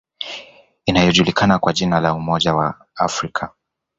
[0.85, 3.53] Inayojulikana kwa jina la Umoja wa Afrika